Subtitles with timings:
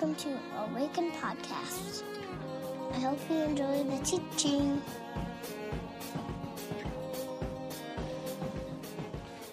[0.00, 0.38] welcome to
[0.70, 2.04] Awaken Podcast.
[2.92, 4.80] I hope you enjoy the teaching.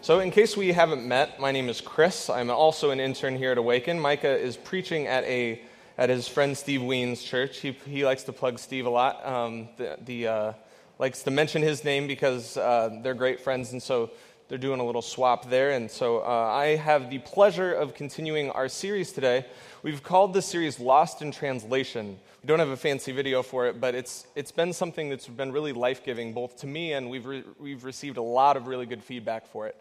[0.02, 2.30] So, in case we haven't met, my name is Chris.
[2.30, 4.00] I'm also an intern here at Awaken.
[4.00, 5.64] Micah is preaching at a
[5.98, 7.58] at his friend Steve Ween's church.
[7.58, 9.26] He, he likes to plug Steve a lot.
[9.26, 10.54] Um, the, the uh,
[11.00, 14.12] likes to mention his name because uh, they're great friends, and so
[14.48, 15.72] they're doing a little swap there.
[15.72, 19.46] And so uh, I have the pleasure of continuing our series today.
[19.82, 22.18] We've called this series Lost in Translation.
[22.44, 25.52] We don't have a fancy video for it, but it's, it's been something that's been
[25.52, 28.86] really life giving, both to me and we've, re- we've received a lot of really
[28.86, 29.76] good feedback for it.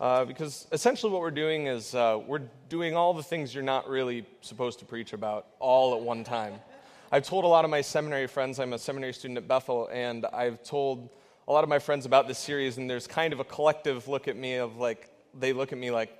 [0.00, 3.88] Uh, because essentially, what we're doing is uh, we're doing all the things you're not
[3.88, 6.54] really supposed to preach about all at one time.
[7.12, 10.26] I've told a lot of my seminary friends, I'm a seminary student at Bethel, and
[10.26, 11.10] I've told
[11.46, 14.28] a lot of my friends about this series, and there's kind of a collective look
[14.28, 16.10] at me of like, they look at me like,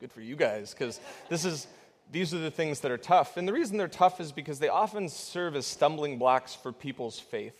[0.00, 1.66] good for you guys, because this is,
[2.10, 3.36] these are the things that are tough.
[3.36, 7.20] And the reason they're tough is because they often serve as stumbling blocks for people's
[7.20, 7.54] faith.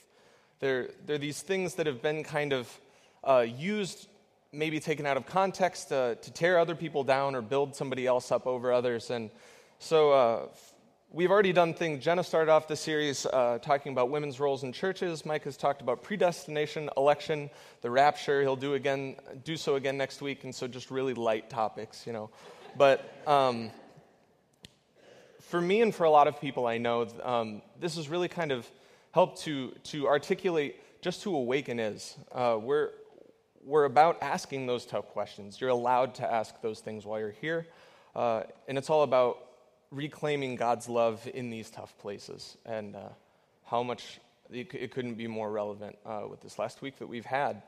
[0.60, 2.80] They're, they're these things that have been kind of
[3.22, 4.08] uh, used,
[4.52, 8.32] maybe taken out of context uh, to tear other people down or build somebody else
[8.32, 9.10] up over others.
[9.10, 9.30] And
[9.78, 10.46] so, uh,
[11.12, 12.04] We've already done things.
[12.04, 15.26] Jenna started off the series uh, talking about women's roles in churches.
[15.26, 18.42] Mike has talked about predestination, election, the rapture.
[18.42, 22.12] He'll do again, do so again next week, and so just really light topics, you
[22.12, 22.30] know.
[22.78, 23.72] But um,
[25.40, 28.52] for me and for a lot of people I know, um, this has really kind
[28.52, 28.70] of
[29.10, 32.16] helped to to articulate just who Awaken is.
[32.30, 32.90] Uh, we're
[33.64, 35.60] we're about asking those tough questions.
[35.60, 37.66] You're allowed to ask those things while you're here,
[38.14, 39.49] uh, and it's all about
[39.90, 43.08] reclaiming God's love in these tough places and uh,
[43.66, 44.20] how much
[44.52, 47.62] it, couldn't be more relevant uh, with this last week that we've had.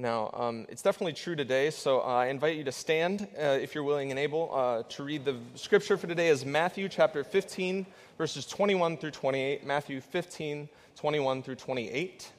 [0.00, 3.74] Now, um, it's definitely true today, so uh, I invite you to stand uh, if
[3.74, 7.84] you're willing and able uh, to read the scripture for today is Matthew chapter 15,
[8.16, 9.66] verses 21 through 28.
[9.66, 12.30] Matthew 15, 21 through 28.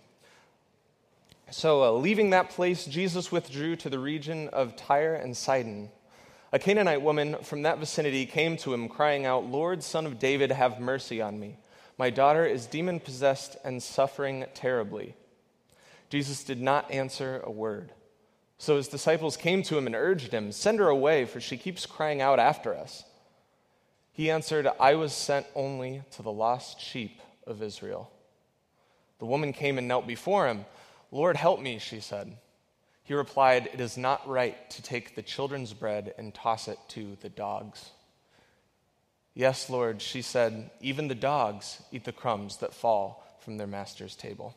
[1.52, 5.90] So, uh, leaving that place, Jesus withdrew to the region of Tyre and Sidon.
[6.52, 10.52] A Canaanite woman from that vicinity came to him, crying out, Lord, son of David,
[10.52, 11.58] have mercy on me.
[11.98, 15.16] My daughter is demon possessed and suffering terribly.
[16.10, 17.92] Jesus did not answer a word.
[18.58, 21.86] So his disciples came to him and urged him, Send her away, for she keeps
[21.86, 23.04] crying out after us.
[24.12, 28.12] He answered, I was sent only to the lost sheep of Israel.
[29.20, 30.66] The woman came and knelt before him.
[31.12, 32.36] Lord, help me, she said.
[33.10, 37.18] He replied, It is not right to take the children's bread and toss it to
[37.22, 37.90] the dogs.
[39.34, 44.16] Yes, Lord, she said, even the dogs eat the crumbs that fall from their master's
[44.16, 44.54] table.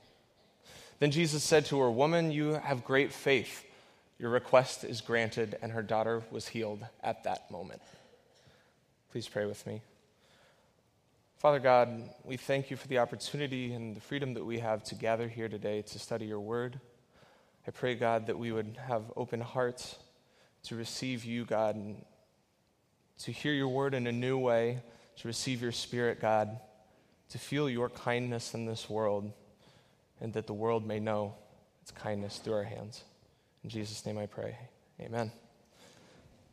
[0.98, 3.64] Then Jesus said to her, Woman, you have great faith.
[4.18, 7.80] Your request is granted, and her daughter was healed at that moment.
[9.12, 9.80] Please pray with me.
[11.38, 11.88] Father God,
[12.22, 15.48] we thank you for the opportunity and the freedom that we have to gather here
[15.48, 16.78] today to study your word.
[17.66, 19.96] I pray, God, that we would have open hearts
[20.64, 22.04] to receive you, God, and
[23.20, 24.82] to hear your word in a new way,
[25.18, 26.58] to receive your spirit, God,
[27.30, 29.32] to feel your kindness in this world,
[30.20, 31.34] and that the world may know
[31.82, 33.04] its kindness through our hands.
[33.62, 34.56] In Jesus' name I pray.
[35.00, 35.30] Amen.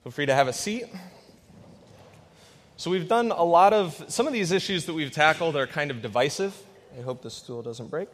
[0.04, 0.86] Feel free to have a seat.
[2.78, 5.92] So, we've done a lot of, some of these issues that we've tackled are kind
[5.92, 6.56] of divisive.
[6.98, 8.08] I hope the stool doesn't break.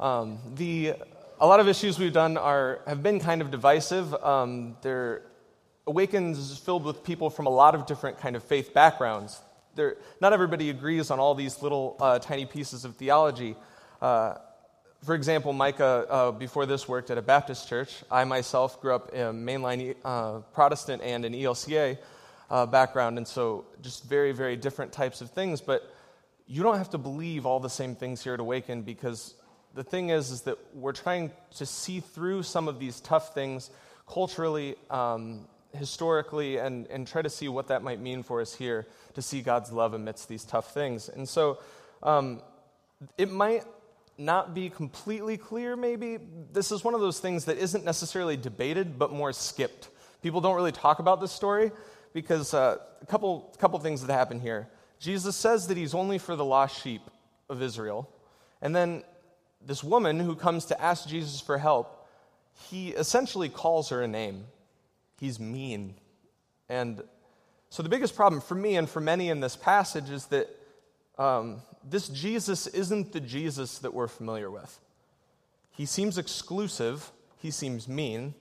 [0.00, 0.94] Um, the
[1.40, 4.12] a lot of issues we've done are, have been kind of divisive.
[4.14, 5.22] Um, they're
[5.86, 9.40] awakens filled with people from a lot of different kind of faith backgrounds.
[9.74, 13.54] They're, not everybody agrees on all these little uh, tiny pieces of theology.
[14.02, 14.34] Uh,
[15.04, 18.02] for example, Micah, uh, before this, worked at a Baptist church.
[18.10, 21.98] I myself grew up in mainline uh, Protestant and an ELCA
[22.50, 25.60] uh, background, and so just very, very different types of things.
[25.60, 25.88] But
[26.48, 29.34] you don't have to believe all the same things here at Awaken because
[29.78, 33.70] the thing is, is that we're trying to see through some of these tough things
[34.08, 38.88] culturally, um, historically, and, and try to see what that might mean for us here
[39.14, 41.08] to see God's love amidst these tough things.
[41.08, 41.60] And so
[42.02, 42.42] um,
[43.16, 43.62] it might
[44.18, 46.18] not be completely clear, maybe.
[46.52, 49.90] This is one of those things that isn't necessarily debated, but more skipped.
[50.24, 51.70] People don't really talk about this story
[52.12, 54.68] because uh, a couple, couple things that happen here.
[54.98, 57.02] Jesus says that he's only for the lost sheep
[57.48, 58.10] of Israel.
[58.60, 59.04] And then
[59.68, 62.08] this woman who comes to ask Jesus for help,
[62.70, 64.46] he essentially calls her a name.
[65.20, 65.94] He's mean.
[66.70, 67.02] And
[67.68, 70.48] so the biggest problem for me and for many in this passage is that
[71.18, 74.80] um, this Jesus isn't the Jesus that we're familiar with.
[75.70, 78.32] He seems exclusive, he seems mean.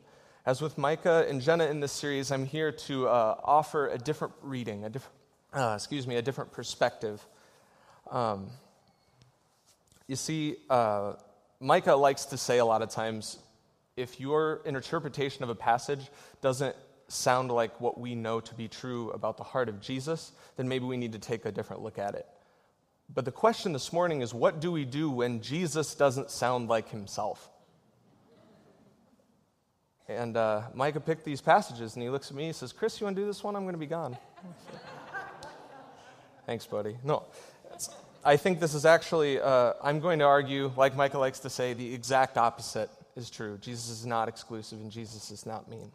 [0.46, 4.34] As with Micah and Jenna in this series, I'm here to uh, offer a different
[4.42, 5.10] reading, a, diff-
[5.52, 7.22] uh, excuse me, a different perspective.
[8.10, 8.48] Um,
[10.07, 11.13] you see, uh,
[11.59, 13.38] Micah likes to say a lot of times
[13.95, 16.09] if your interpretation of a passage
[16.42, 16.75] doesn't
[17.07, 20.86] sound like what we know to be true about the heart of Jesus, then maybe
[20.86, 22.25] we need to take a different look at it.
[23.13, 26.89] But the question this morning is what do we do when Jesus doesn't sound like
[26.89, 27.50] himself?
[30.09, 33.06] And uh, Micah picked these passages and he looks at me and says, Chris, you
[33.06, 33.56] want to do this one?
[33.56, 34.18] I'm going to be gone.
[36.45, 36.98] Thanks, buddy.
[37.04, 37.24] No,
[38.24, 41.74] I think this is actually, uh, I'm going to argue, like Micah likes to say,
[41.74, 43.58] the exact opposite is true.
[43.62, 45.92] Jesus is not exclusive and Jesus is not mean.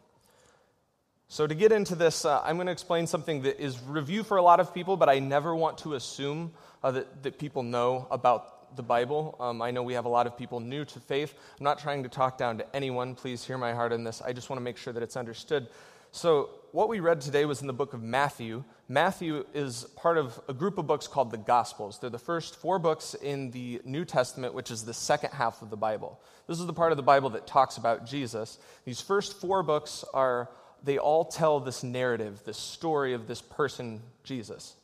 [1.29, 4.37] So, to get into this, uh, I'm going to explain something that is review for
[4.37, 6.51] a lot of people, but I never want to assume
[6.83, 9.35] uh, that, that people know about the Bible.
[9.39, 11.33] Um, I know we have a lot of people new to faith.
[11.59, 13.15] I'm not trying to talk down to anyone.
[13.15, 14.21] Please hear my heart in this.
[14.21, 15.67] I just want to make sure that it's understood.
[16.11, 18.63] So, what we read today was in the book of Matthew.
[18.89, 21.99] Matthew is part of a group of books called the Gospels.
[21.99, 25.69] They're the first four books in the New Testament, which is the second half of
[25.69, 26.19] the Bible.
[26.47, 28.57] This is the part of the Bible that talks about Jesus.
[28.85, 30.49] These first four books are,
[30.83, 34.75] they all tell this narrative, this story of this person, Jesus.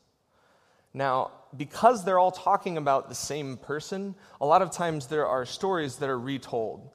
[0.94, 5.44] Now, because they're all talking about the same person, a lot of times there are
[5.44, 6.88] stories that are retold.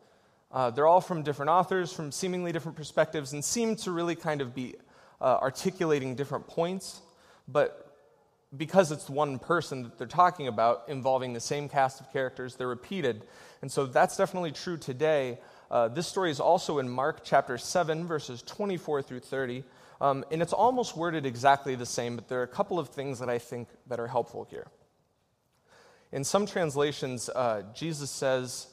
[0.53, 4.41] Uh, they're all from different authors, from seemingly different perspectives, and seem to really kind
[4.41, 4.77] of be
[5.25, 7.01] uh, articulating different points.
[7.49, 7.81] But
[8.57, 12.69] because it's one person that they're talking about involving the same cast of characters, they're
[12.69, 13.25] repeated.
[13.63, 15.39] And so that's definitely true today.
[15.71, 19.65] Uh, this story is also in Mark chapter 7, verses 24 through 30.
[20.01, 23.19] Um, and it's almost worded exactly the same, but there are a couple of things
[23.21, 24.67] that I think that are helpful here.
[26.13, 28.69] In some translations, uh, Jesus says,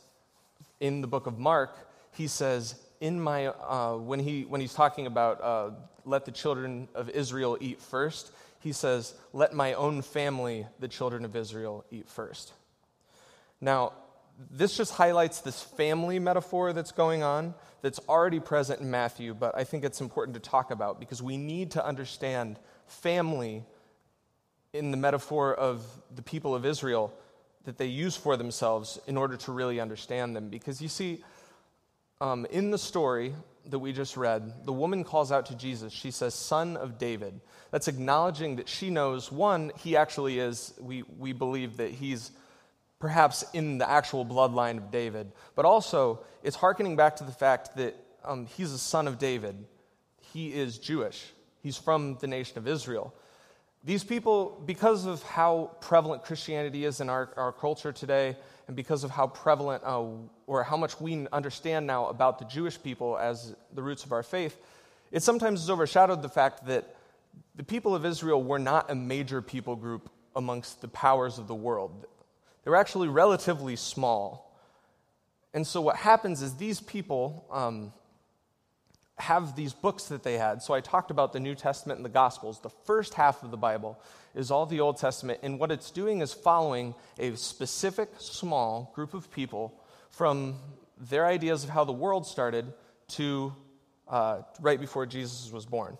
[0.80, 5.08] in the book of Mark, he says, in my, uh, when, he, when he's talking
[5.08, 5.72] about uh,
[6.06, 11.26] let the children of Israel eat first, he says, let my own family, the children
[11.26, 12.54] of Israel, eat first.
[13.60, 13.94] Now,
[14.50, 19.58] this just highlights this family metaphor that's going on that's already present in Matthew, but
[19.58, 23.64] I think it's important to talk about because we need to understand family
[24.74, 25.84] in the metaphor of
[26.16, 27.12] the people of Israel
[27.66, 30.50] that they use for themselves in order to really understand them.
[30.50, 31.24] Because you see,
[32.22, 33.34] um, in the story
[33.66, 35.92] that we just read, the woman calls out to Jesus.
[35.92, 37.42] She says, Son of David.
[37.72, 42.32] That's acknowledging that she knows, one, he actually is, we, we believe that he's
[43.00, 47.76] perhaps in the actual bloodline of David, but also it's hearkening back to the fact
[47.78, 49.56] that um, he's a son of David.
[50.34, 51.26] He is Jewish,
[51.64, 53.14] he's from the nation of Israel.
[53.84, 58.38] These people, because of how prevalent Christianity is in our, our culture today,
[58.68, 60.04] and because of how prevalent uh,
[60.46, 64.22] or how much we understand now about the Jewish people as the roots of our
[64.22, 64.56] faith,
[65.12, 66.96] it sometimes is overshadowed the fact that
[67.56, 71.56] the people of Israel were not a major people group amongst the powers of the
[71.56, 72.06] world.
[72.64, 74.56] They were actually relatively small.
[75.54, 77.92] And so what happens is these people, um,
[79.18, 80.62] have these books that they had.
[80.62, 82.60] So I talked about the New Testament and the Gospels.
[82.60, 84.00] The first half of the Bible
[84.34, 89.14] is all the Old Testament, and what it's doing is following a specific, small group
[89.14, 89.74] of people
[90.10, 90.56] from
[90.98, 92.74] their ideas of how the world started
[93.10, 93.54] to
[94.08, 95.98] uh, right before Jesus was born.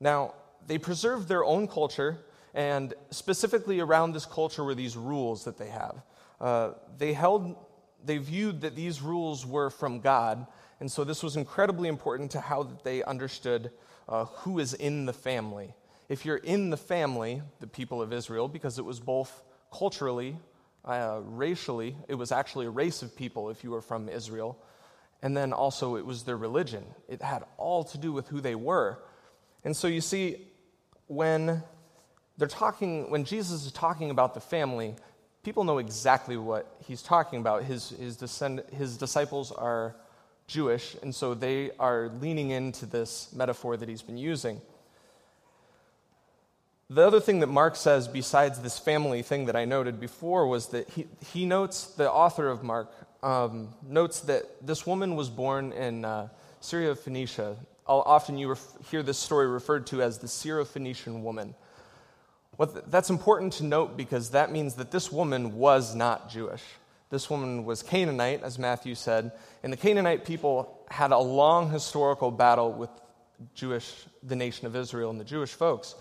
[0.00, 0.34] Now,
[0.66, 2.18] they preserved their own culture,
[2.54, 6.02] and specifically around this culture were these rules that they have.
[6.40, 7.56] Uh, they held,
[8.04, 10.46] they viewed that these rules were from God,
[10.80, 13.70] and so this was incredibly important to how that they understood
[14.08, 15.74] uh, who is in the family.
[16.08, 19.42] If you're in the family, the people of Israel, because it was both
[19.72, 20.38] culturally,
[20.84, 24.58] uh, racially, it was actually a race of people if you were from Israel,
[25.20, 26.84] and then also it was their religion.
[27.08, 28.98] It had all to do with who they were.
[29.64, 30.46] And so you see,
[31.08, 31.62] when
[32.38, 34.94] they're talking, when Jesus is talking about the family,
[35.42, 37.64] people know exactly what he's talking about.
[37.64, 39.96] His, his, descend, his disciples are
[40.48, 44.60] Jewish, and so they are leaning into this metaphor that he's been using.
[46.90, 50.68] The other thing that Mark says, besides this family thing that I noted before, was
[50.68, 52.90] that he, he notes, the author of Mark
[53.22, 56.28] um, notes that this woman was born in uh,
[56.60, 57.56] Syria Phoenicia.
[57.86, 61.54] Often you ref- hear this story referred to as the Syro-Phoenician woman.
[62.56, 66.62] What that's important to note because that means that this woman was not Jewish.
[67.10, 72.30] This woman was Canaanite, as Matthew said, and the Canaanite people had a long historical
[72.30, 72.90] battle with
[73.54, 73.90] Jewish,
[74.22, 75.94] the nation of Israel, and the Jewish folks.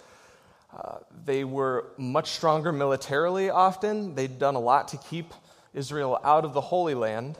[0.75, 4.15] Uh, they were much stronger militarily often.
[4.15, 5.33] They'd done a lot to keep
[5.73, 7.37] Israel out of the Holy Land.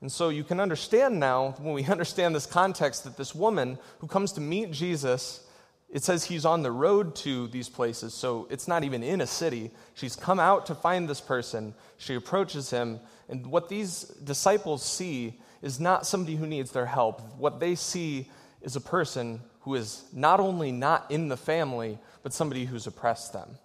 [0.00, 4.06] And so you can understand now, when we understand this context, that this woman who
[4.06, 5.45] comes to meet Jesus
[5.88, 9.26] It says he's on the road to these places, so it's not even in a
[9.26, 9.70] city.
[9.94, 11.74] She's come out to find this person.
[11.96, 17.22] She approaches him, and what these disciples see is not somebody who needs their help.
[17.38, 18.28] What they see
[18.62, 23.32] is a person who is not only not in the family, but somebody who's oppressed
[23.32, 23.58] them.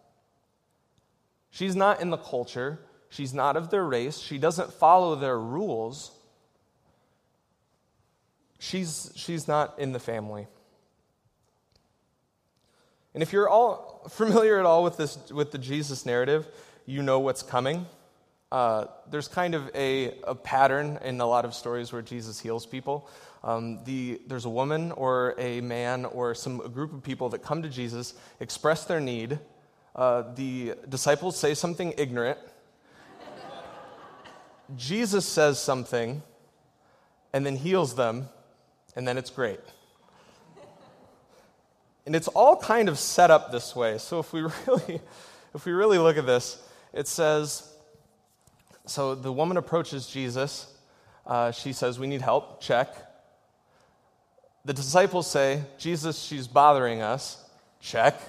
[1.50, 6.12] She's not in the culture, she's not of their race, she doesn't follow their rules.
[8.60, 10.48] She's, she's not in the family.
[13.14, 16.48] And if you're all familiar at all with this with the Jesus narrative,
[16.86, 17.86] you know what's coming.
[18.52, 22.66] Uh, there's kind of a, a, pattern in a lot of stories where Jesus heals
[22.66, 23.08] people.
[23.46, 27.44] Um, the, there's a woman or a man or some a group of people that
[27.44, 29.40] come to Jesus, express their need.
[29.96, 32.38] Uh, the disciples say something ignorant.
[34.76, 36.22] Jesus says something
[37.32, 38.28] and then heals them,
[38.98, 39.62] and then it's great.
[42.06, 43.98] And it's all kind of set up this way.
[43.98, 45.02] So if we really,
[45.54, 46.62] if we really look at this,
[46.94, 47.72] it says,
[48.86, 50.68] so the woman approaches Jesus.
[51.26, 52.62] Uh, she says, We need help.
[52.62, 52.94] Check.
[54.66, 57.44] The disciples say, Jesus, she's bothering us.
[57.80, 58.20] Check.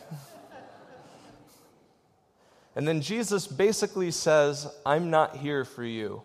[2.77, 6.23] and then Jesus basically says, I'm not here for you.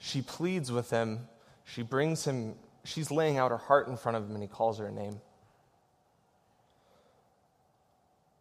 [0.00, 1.28] She pleads with him.
[1.64, 2.54] She brings him,
[2.88, 5.20] she's laying out her heart in front of him, and he calls her a name.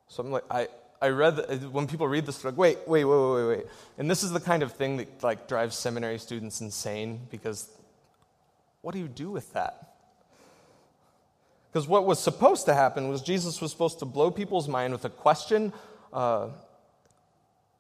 [0.08, 0.68] So I'm like, I,
[1.02, 3.66] I read, the, when people read this, they're like, wait, wait, wait, wait, wait.
[3.98, 7.70] And this is the kind of thing that like drives seminary students insane because
[8.82, 9.96] what do you do with that?
[11.72, 15.06] Because what was supposed to happen was Jesus was supposed to blow people's mind with
[15.06, 15.74] a question,
[16.14, 16.48] uh,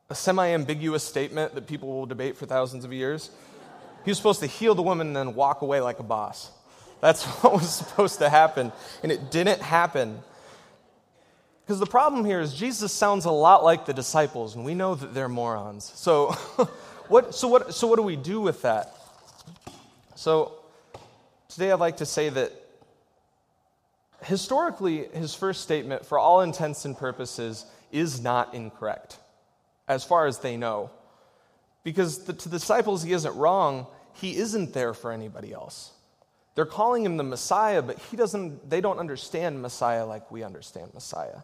[0.09, 3.31] a semi ambiguous statement that people will debate for thousands of years.
[4.03, 6.51] He was supposed to heal the woman and then walk away like a boss.
[7.01, 8.71] That's what was supposed to happen.
[9.03, 10.19] And it didn't happen.
[11.65, 14.95] Because the problem here is Jesus sounds a lot like the disciples, and we know
[14.95, 15.91] that they're morons.
[15.95, 16.31] So,
[17.09, 18.95] what, so, what, so what do we do with that?
[20.15, 20.53] So,
[21.49, 22.53] today I'd like to say that
[24.23, 29.17] historically, his first statement, for all intents and purposes, is not incorrect,
[29.89, 30.89] as far as they know.
[31.83, 35.91] Because the, to the disciples, he isn't wrong, he isn't there for anybody else.
[36.57, 40.93] They're calling him the Messiah, but he doesn't, they don't understand Messiah like we understand
[40.93, 41.43] Messiah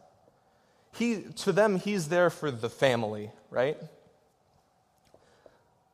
[0.95, 3.77] he, to them, he's there for the family, right?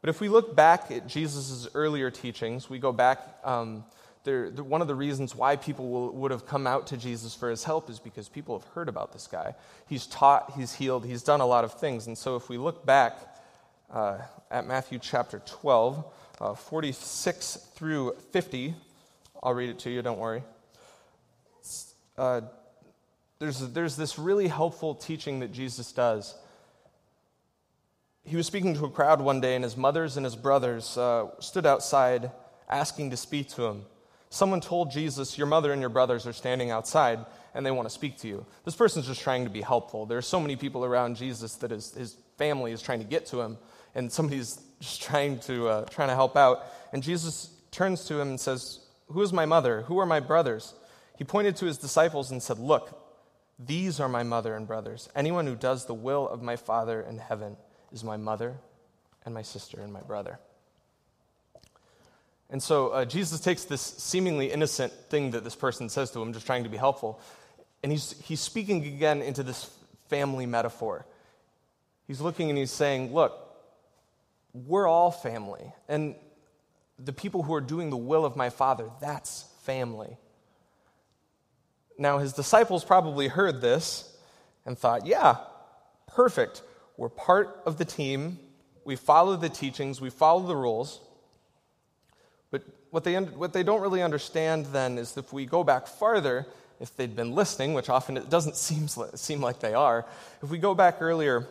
[0.01, 3.85] But if we look back at Jesus' earlier teachings, we go back, um,
[4.25, 7.63] one of the reasons why people will, would have come out to Jesus for his
[7.63, 9.55] help is because people have heard about this guy.
[9.87, 12.07] He's taught, he's healed, he's done a lot of things.
[12.07, 13.17] And so if we look back
[13.91, 14.19] uh,
[14.51, 16.05] at Matthew chapter 12,
[16.41, 18.75] uh, 46 through 50,
[19.41, 20.43] I'll read it to you, don't worry.
[22.17, 22.41] Uh,
[23.39, 26.35] there's, there's this really helpful teaching that Jesus does.
[28.25, 31.27] He was speaking to a crowd one day, and his mothers and his brothers uh,
[31.39, 32.31] stood outside
[32.69, 33.85] asking to speak to him.
[34.29, 37.93] Someone told Jesus, Your mother and your brothers are standing outside and they want to
[37.93, 38.45] speak to you.
[38.63, 40.05] This person's just trying to be helpful.
[40.05, 43.25] There are so many people around Jesus that his, his family is trying to get
[43.27, 43.57] to him,
[43.95, 46.65] and somebody's just trying to, uh, trying to help out.
[46.93, 48.79] And Jesus turns to him and says,
[49.11, 49.81] Who is my mother?
[49.83, 50.73] Who are my brothers?
[51.17, 52.97] He pointed to his disciples and said, Look,
[53.59, 55.09] these are my mother and brothers.
[55.15, 57.57] Anyone who does the will of my Father in heaven
[57.91, 58.57] is my mother
[59.25, 60.39] and my sister and my brother.
[62.49, 66.33] And so uh, Jesus takes this seemingly innocent thing that this person says to him,
[66.33, 67.19] just trying to be helpful,
[67.83, 69.69] and he's, he's speaking again into this
[70.07, 71.05] family metaphor.
[72.07, 73.37] He's looking and he's saying, Look,
[74.53, 75.71] we're all family.
[75.87, 76.15] And
[77.03, 80.17] the people who are doing the will of my Father, that's family.
[81.97, 84.15] Now, his disciples probably heard this
[84.65, 85.37] and thought, yeah,
[86.07, 86.61] perfect.
[86.97, 88.39] We're part of the team.
[88.85, 90.99] We follow the teachings, we follow the rules.
[92.51, 96.47] But what they, what they don't really understand then is if we go back farther,
[96.79, 100.05] if they'd been listening, which often it doesn't seem, seem like they are,
[100.41, 101.47] if we go back earlier,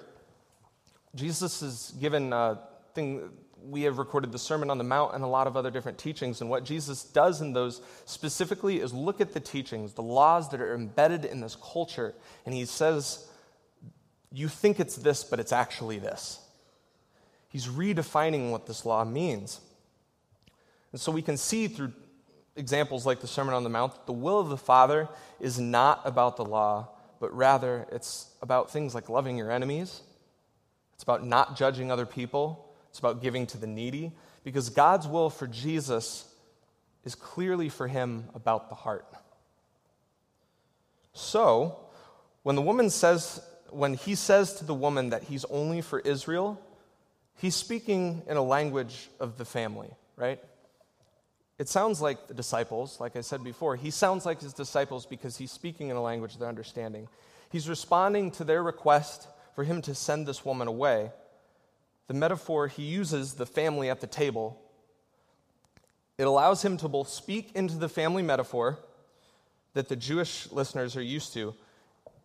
[1.15, 2.59] Jesus is given a
[2.95, 3.31] thing,
[3.63, 6.41] we have recorded the Sermon on the Mount and a lot of other different teachings.
[6.41, 10.61] And what Jesus does in those specifically is look at the teachings, the laws that
[10.61, 12.15] are embedded in this culture.
[12.47, 13.29] And he says,
[14.33, 16.41] You think it's this, but it's actually this.
[17.49, 19.61] He's redefining what this law means.
[20.93, 21.93] And so we can see through
[22.57, 25.09] examples like the Sermon on the Mount that the will of the Father
[25.41, 26.89] is not about the law,
[27.21, 30.03] but rather it's about things like loving your enemies,
[30.95, 34.13] it's about not judging other people it's about giving to the needy,
[34.45, 36.25] because God's will for Jesus
[37.05, 39.07] is clearly for him about the heart.
[41.13, 41.79] So,
[42.43, 43.41] when the woman says,
[43.71, 46.61] when he says to the woman that he's only for Israel,
[47.37, 50.41] he's speaking in a language of the family, right?
[51.59, 53.75] It sounds like the disciples, like I said before.
[53.75, 57.09] He sounds like his disciples because he's speaking in a language they're understanding.
[57.51, 61.11] He's responding to their request for him to send this woman away.
[62.09, 64.61] The metaphor, he uses the family at the table.
[66.17, 68.79] It allows him to both speak into the family metaphor
[69.75, 71.55] that the Jewish listeners are used to,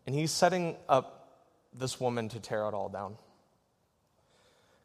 [0.07, 1.19] and he's setting up
[1.73, 3.17] this woman to tear it all down.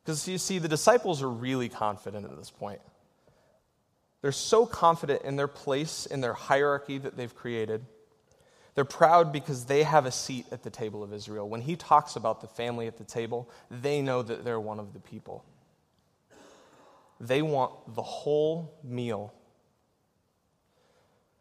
[0.05, 2.81] Because you see, the disciples are really confident at this point.
[4.21, 7.85] They're so confident in their place in their hierarchy that they've created.
[8.79, 11.49] They're proud because they have a seat at the table of Israel.
[11.49, 14.93] When he talks about the family at the table, they know that they're one of
[14.93, 15.45] the people.
[17.19, 19.35] They want the whole meal.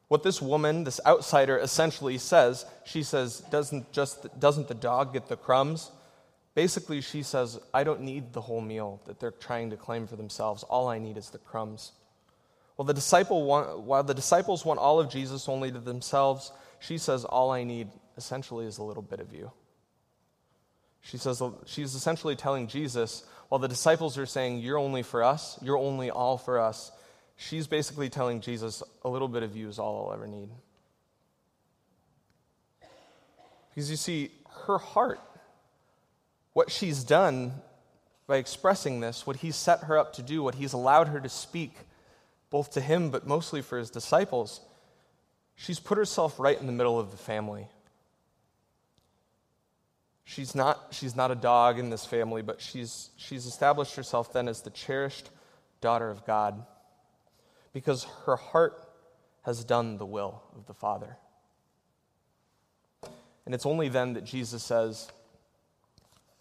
[0.08, 5.28] What this woman, this outsider, essentially says, she says, doesn't, just, doesn't the dog get
[5.28, 5.92] the crumbs?
[6.56, 10.16] Basically, she says, I don't need the whole meal that they're trying to claim for
[10.16, 10.64] themselves.
[10.64, 11.92] All I need is the crumbs.
[12.78, 16.98] Well, the, disciple want, while the disciples want all of Jesus only to themselves, she
[16.98, 19.52] says, All I need essentially is a little bit of you.
[21.02, 25.58] She says, she's essentially telling Jesus, while the disciples are saying, You're only for us,
[25.62, 26.92] you're only all for us,
[27.36, 30.50] she's basically telling Jesus, A little bit of you is all I'll ever need.
[33.70, 34.32] Because you see,
[34.66, 35.20] her heart,
[36.54, 37.54] what she's done
[38.26, 41.30] by expressing this, what he's set her up to do, what he's allowed her to
[41.30, 41.74] speak,
[42.50, 44.60] both to him but mostly for his disciples,
[45.58, 47.68] she's put herself right in the middle of the family.
[50.24, 54.48] She's not, she's not a dog in this family, but she's, she's established herself then
[54.48, 55.30] as the cherished
[55.82, 56.66] daughter of God
[57.74, 58.88] because her heart
[59.44, 61.18] has done the will of the Father.
[63.46, 65.10] And it's only then that Jesus says,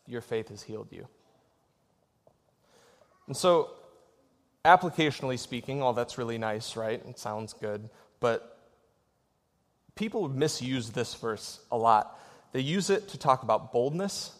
[0.06, 1.06] Your faith has healed you.
[3.28, 3.70] And so
[4.64, 7.00] applicationally speaking, all that's really nice, right?
[7.06, 7.88] It sounds good.
[8.18, 8.55] But
[9.96, 12.18] people misuse this verse a lot.
[12.52, 14.32] They use it to talk about boldness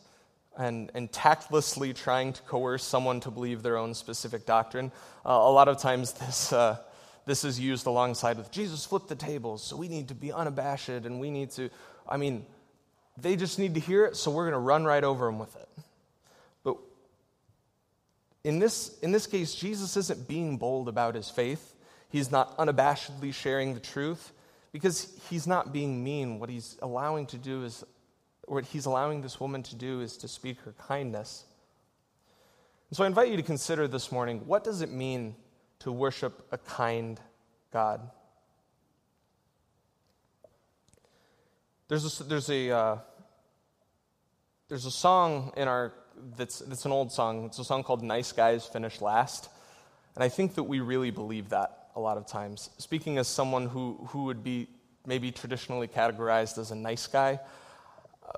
[0.57, 4.93] and, and tactlessly trying to coerce someone to believe their own specific doctrine.
[5.25, 6.77] Uh, a lot of times, this, uh,
[7.25, 10.89] this is used alongside with Jesus flipped the tables, so we need to be unabashed
[10.89, 11.71] and we need to.
[12.09, 12.45] I mean,
[13.17, 15.57] they just need to hear it, so we're going to run right over them with
[15.57, 15.69] it.
[16.65, 16.77] But
[18.45, 21.75] in this, in this case, Jesus isn't being bold about his faith.
[22.11, 24.33] He's not unabashedly sharing the truth
[24.73, 26.39] because he's not being mean.
[26.39, 27.85] What he's allowing to do is,
[28.47, 31.45] what he's allowing this woman to do is to speak her kindness.
[32.91, 35.35] And so I invite you to consider this morning what does it mean
[35.81, 37.21] to worship a kind
[37.73, 38.11] God?
[41.89, 42.99] There's a, there's a, uh,
[44.69, 45.93] there's a song in our
[46.37, 47.45] that's, that's an old song.
[47.45, 49.49] It's a song called Nice Guys Finish Last.
[50.15, 52.71] And I think that we really believe that a lot of times.
[52.79, 54.69] Speaking as someone who, who would be
[55.07, 57.41] maybe traditionally categorized as a nice guy,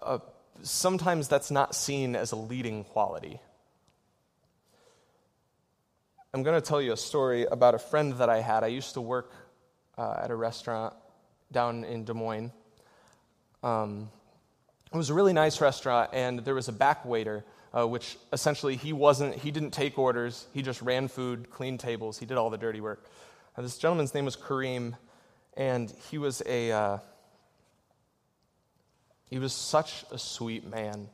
[0.00, 0.18] uh,
[0.62, 3.40] sometimes that's not seen as a leading quality.
[6.32, 8.62] I'm going to tell you a story about a friend that I had.
[8.62, 9.32] I used to work
[9.96, 10.94] uh, at a restaurant
[11.50, 12.52] down in Des Moines.
[13.62, 14.08] Um,
[14.92, 17.44] it was a really nice restaurant, and there was a back waiter
[17.76, 20.46] uh, which essentially he wasn't, he didn't take orders.
[20.52, 23.04] He just ran food, cleaned tables, he did all the dirty work.
[23.60, 24.96] This gentleman's name was Kareem,
[25.56, 26.98] and he was a, uh,
[29.28, 31.08] he was such a sweet man.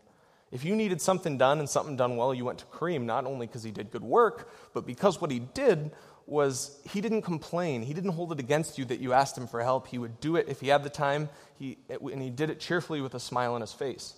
[0.53, 3.47] If you needed something done and something done well, you went to Kareem, not only
[3.47, 5.91] because he did good work, but because what he did
[6.27, 7.81] was he didn't complain.
[7.81, 9.87] He didn't hold it against you that you asked him for help.
[9.87, 13.01] He would do it if he had the time, he, and he did it cheerfully
[13.01, 14.15] with a smile on his face.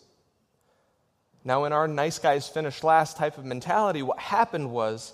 [1.45, 5.13] Now, in our nice guys finish last type of mentality, what happened was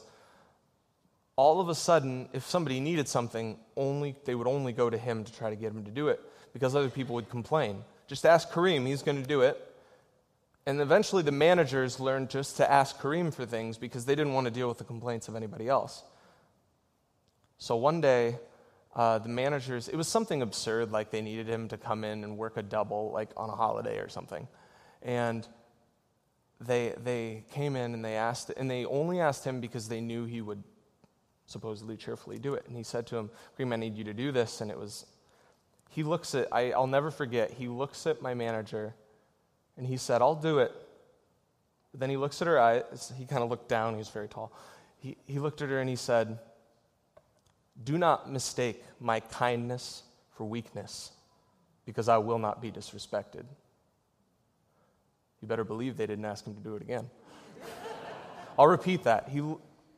[1.36, 5.24] all of a sudden, if somebody needed something, only they would only go to him
[5.24, 6.20] to try to get him to do it
[6.52, 7.84] because other people would complain.
[8.06, 9.68] Just ask Kareem, he's going to do it.
[10.66, 14.44] And eventually, the managers learned just to ask Kareem for things because they didn't want
[14.46, 16.04] to deal with the complaints of anybody else.
[17.58, 18.38] So one day,
[18.94, 22.36] uh, the managers, it was something absurd, like they needed him to come in and
[22.36, 24.46] work a double, like on a holiday or something.
[25.00, 25.48] And
[26.60, 30.26] they, they came in and they asked, and they only asked him because they knew
[30.26, 30.62] he would
[31.52, 32.64] supposedly cheerfully do it.
[32.66, 34.60] And he said to him, Kareem, I need you to do this.
[34.60, 35.06] And it was,
[35.90, 38.94] he looks at, I, I'll never forget, he looks at my manager
[39.76, 40.72] and he said, I'll do it.
[41.92, 44.28] But then he looks at her eyes, he kind of looked down, he was very
[44.28, 44.52] tall.
[44.98, 46.38] He, he looked at her and he said,
[47.82, 50.02] Do not mistake my kindness
[50.36, 51.12] for weakness.
[51.84, 53.44] because I will not be disrespected.
[55.40, 57.10] You better believe they didn't ask him to do it again.
[58.58, 59.28] I'll repeat that.
[59.28, 59.42] He,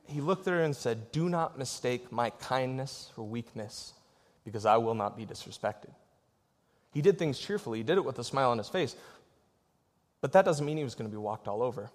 [0.06, 3.94] he looked at her and said, Do not mistake my kindness for weakness,
[4.44, 5.90] because I will not be disrespected.
[6.92, 8.94] He did things cheerfully, he did it with a smile on his face,
[10.20, 11.90] but that doesn't mean he was going to be walked all over.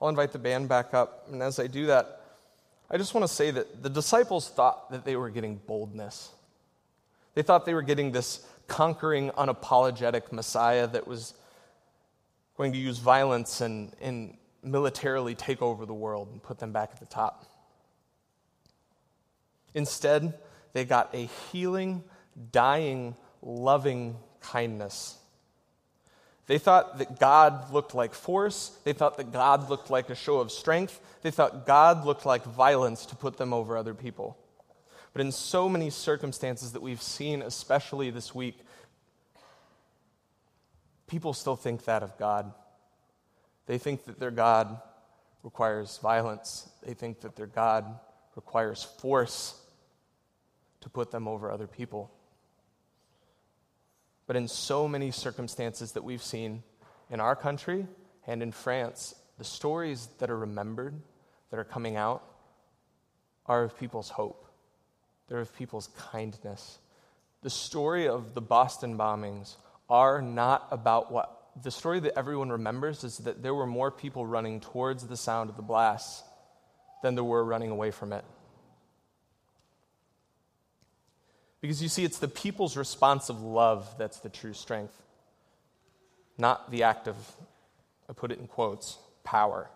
[0.00, 2.20] I'll invite the band back up, and as I do that,
[2.90, 6.30] I just want to say that the disciples thought that they were getting boldness.
[7.34, 11.34] They thought they were getting this conquering, unapologetic Messiah that was
[12.56, 16.90] going to use violence and, and militarily take over the world and put them back
[16.92, 17.44] at the top.
[19.74, 20.34] Instead,
[20.72, 22.02] they got a healing,
[22.52, 25.18] dying, loving kindness.
[26.46, 28.76] They thought that God looked like force.
[28.84, 31.00] They thought that God looked like a show of strength.
[31.22, 34.38] They thought God looked like violence to put them over other people.
[35.12, 38.58] But in so many circumstances that we've seen, especially this week,
[41.06, 42.52] people still think that of God.
[43.66, 44.80] They think that their God
[45.42, 47.98] requires violence, they think that their God
[48.34, 49.60] requires force
[50.80, 52.10] to put them over other people.
[54.26, 56.62] But in so many circumstances that we've seen
[57.10, 57.86] in our country
[58.26, 60.94] and in France, the stories that are remembered,
[61.50, 62.22] that are coming out,
[63.46, 64.46] are of people's hope.
[65.28, 66.78] They're of people's kindness.
[67.42, 69.56] The story of the Boston bombings
[69.88, 74.26] are not about what the story that everyone remembers is that there were more people
[74.26, 76.22] running towards the sound of the blasts
[77.02, 78.24] than there were running away from it.
[81.60, 84.94] Because you see, it's the people's response of love that's the true strength,
[86.36, 87.16] not the act of,
[88.08, 89.70] I put it in quotes, power.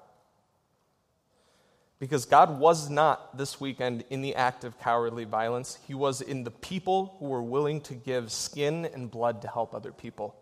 [1.98, 5.78] Because God was not this weekend in the act of cowardly violence.
[5.86, 9.74] He was in the people who were willing to give skin and blood to help
[9.74, 10.34] other people.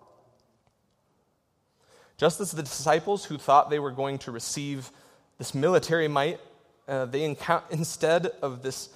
[2.18, 4.90] Just as the disciples who thought they were going to receive
[5.38, 6.40] this military might,
[6.88, 8.90] uh, they encounter, instead of this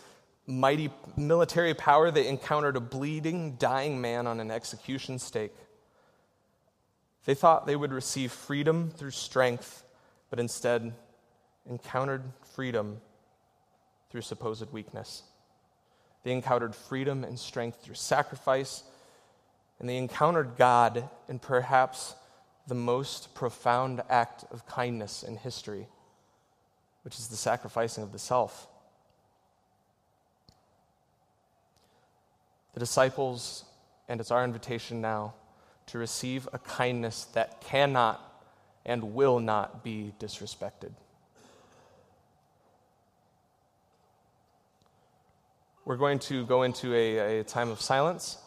[0.45, 5.55] mighty military power, they encountered a bleeding, dying man on an execution stake.
[7.25, 9.85] They thought they would receive freedom through strength,
[10.29, 10.93] but instead
[11.65, 12.25] encountered
[12.57, 13.01] freedom
[14.11, 15.23] through supposed weakness.
[16.25, 18.83] They encountered freedom and strength through sacrifice,
[19.79, 22.17] and they encountered God in perhaps
[22.67, 25.87] the most profound act of kindness in history,
[27.03, 28.69] which is the sacrificing of the self.
[32.75, 33.65] The disciples,
[34.09, 35.35] and it's our invitation now
[35.87, 38.21] to receive a kindness that cannot
[38.87, 40.93] and will not be disrespected.
[45.85, 48.39] We're going to go into a, a time of silence.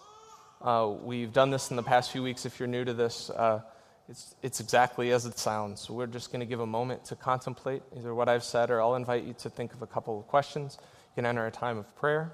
[0.61, 2.45] Uh, we've done this in the past few weeks.
[2.45, 3.61] If you're new to this, uh,
[4.09, 5.81] it's, it's exactly as it sounds.
[5.81, 8.81] So we're just going to give a moment to contemplate either what I've said, or
[8.81, 10.77] I'll invite you to think of a couple of questions.
[10.81, 12.33] You can enter a time of prayer.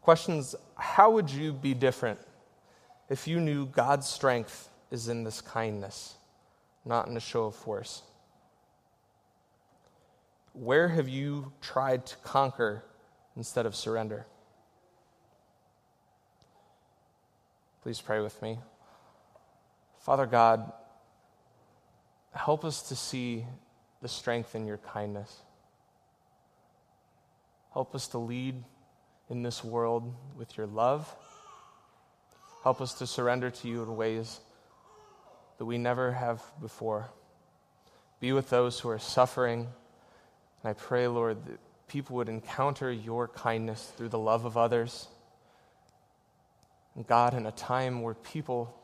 [0.00, 2.18] Questions How would you be different
[3.08, 6.14] if you knew God's strength is in this kindness,
[6.84, 8.02] not in a show of force?
[10.52, 12.84] Where have you tried to conquer
[13.36, 14.26] instead of surrender.
[17.82, 18.58] Please pray with me.
[20.00, 20.72] Father God,
[22.32, 23.44] help us to see
[24.00, 25.42] the strength in your kindness.
[27.72, 28.64] Help us to lead
[29.28, 31.14] in this world with your love.
[32.62, 34.40] Help us to surrender to you in ways
[35.58, 37.10] that we never have before.
[38.20, 39.68] Be with those who are suffering.
[40.62, 41.58] And I pray, Lord, that
[41.88, 45.08] people would encounter your kindness through the love of others.
[46.96, 48.74] And God, in a time where people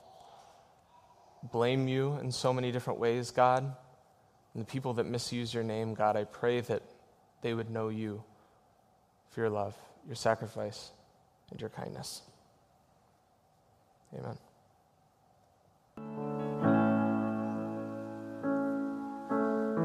[1.50, 3.64] blame you in so many different ways, God,
[4.54, 6.82] and the people that misuse your name, God, I pray that
[7.42, 8.22] they would know you
[9.30, 9.74] for your love,
[10.06, 10.90] your sacrifice,
[11.50, 12.22] and your kindness.
[14.14, 14.38] Amen.